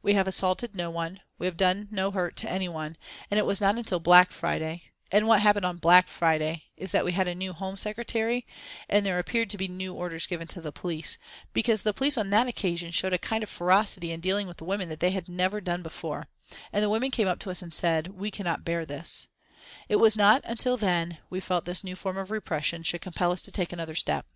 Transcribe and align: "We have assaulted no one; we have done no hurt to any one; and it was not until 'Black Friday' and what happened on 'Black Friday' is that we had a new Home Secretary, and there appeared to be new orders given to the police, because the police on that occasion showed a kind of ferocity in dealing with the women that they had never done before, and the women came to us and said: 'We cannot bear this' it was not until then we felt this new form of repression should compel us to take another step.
"We 0.00 0.12
have 0.12 0.28
assaulted 0.28 0.76
no 0.76 0.90
one; 0.90 1.22
we 1.40 1.46
have 1.46 1.56
done 1.56 1.88
no 1.90 2.12
hurt 2.12 2.36
to 2.36 2.48
any 2.48 2.68
one; 2.68 2.96
and 3.32 3.38
it 3.40 3.44
was 3.44 3.60
not 3.60 3.74
until 3.76 3.98
'Black 3.98 4.30
Friday' 4.30 4.92
and 5.10 5.26
what 5.26 5.40
happened 5.40 5.64
on 5.66 5.78
'Black 5.78 6.06
Friday' 6.06 6.66
is 6.76 6.92
that 6.92 7.04
we 7.04 7.10
had 7.10 7.26
a 7.26 7.34
new 7.34 7.52
Home 7.52 7.76
Secretary, 7.76 8.46
and 8.88 9.04
there 9.04 9.18
appeared 9.18 9.50
to 9.50 9.58
be 9.58 9.66
new 9.66 9.92
orders 9.92 10.28
given 10.28 10.46
to 10.46 10.60
the 10.60 10.70
police, 10.70 11.18
because 11.52 11.82
the 11.82 11.92
police 11.92 12.16
on 12.16 12.30
that 12.30 12.46
occasion 12.46 12.92
showed 12.92 13.12
a 13.12 13.18
kind 13.18 13.42
of 13.42 13.48
ferocity 13.50 14.12
in 14.12 14.20
dealing 14.20 14.46
with 14.46 14.58
the 14.58 14.64
women 14.64 14.88
that 14.88 15.00
they 15.00 15.10
had 15.10 15.28
never 15.28 15.60
done 15.60 15.82
before, 15.82 16.28
and 16.72 16.84
the 16.84 16.88
women 16.88 17.10
came 17.10 17.36
to 17.36 17.50
us 17.50 17.60
and 17.60 17.74
said: 17.74 18.14
'We 18.14 18.30
cannot 18.30 18.64
bear 18.64 18.86
this' 18.86 19.26
it 19.88 19.96
was 19.96 20.14
not 20.14 20.42
until 20.44 20.76
then 20.76 21.18
we 21.28 21.40
felt 21.40 21.64
this 21.64 21.82
new 21.82 21.96
form 21.96 22.18
of 22.18 22.30
repression 22.30 22.84
should 22.84 23.00
compel 23.00 23.32
us 23.32 23.42
to 23.42 23.50
take 23.50 23.72
another 23.72 23.96
step. 23.96 24.26